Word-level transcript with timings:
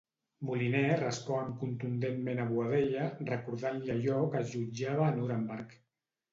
Moliner 0.47 0.87
respon 1.01 1.51
contundentment 1.65 2.41
a 2.45 2.49
Boadella, 2.55 3.05
recordant-li 3.29 3.95
allò 3.99 4.19
que 4.35 4.43
es 4.45 4.53
jutjava 4.59 5.07
a 5.11 5.15
Nüremberg. 5.23 5.81